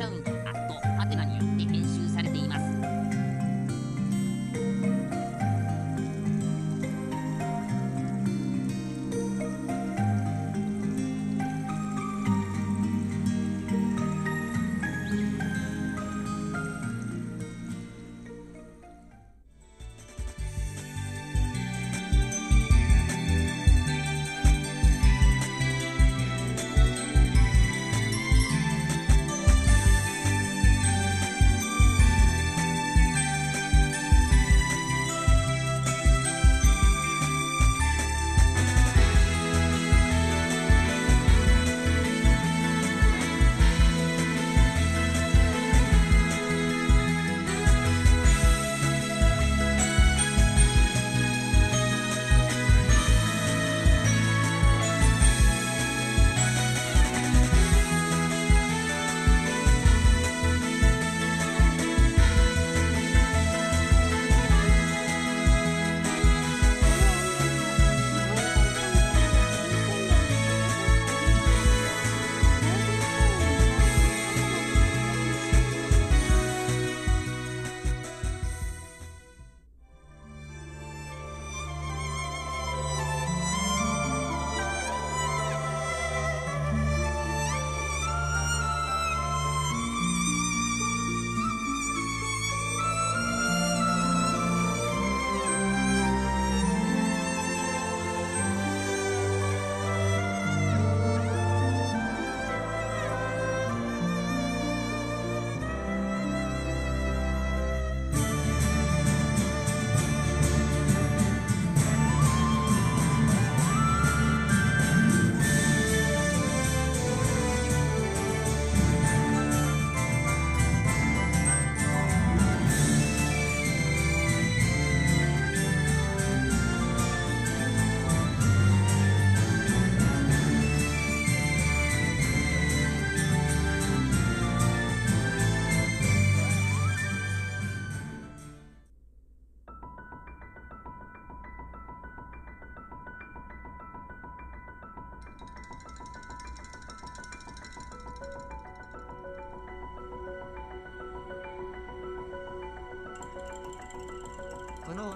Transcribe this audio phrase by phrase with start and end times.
[0.00, 0.29] 生。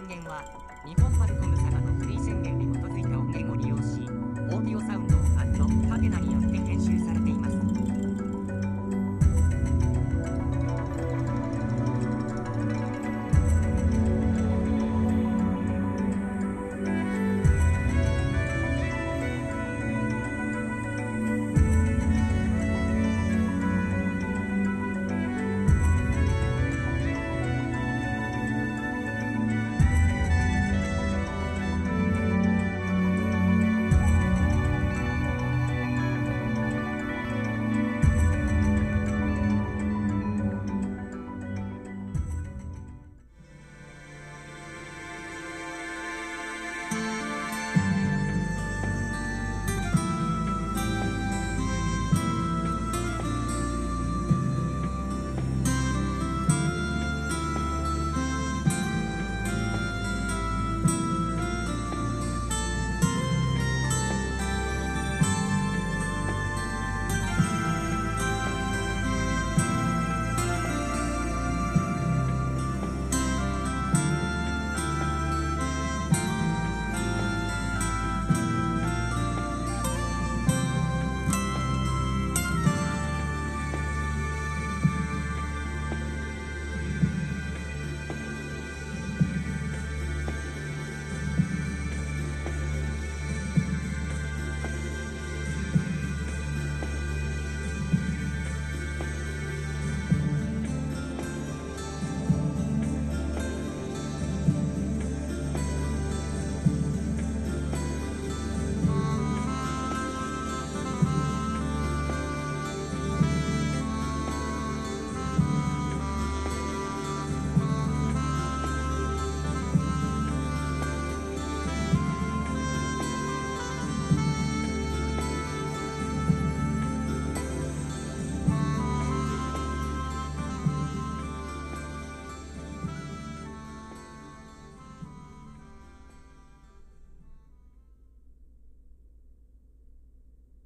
[0.05, 0.45] 音源は
[0.85, 1.64] 日本マルコム